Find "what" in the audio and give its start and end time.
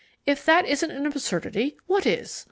1.85-2.07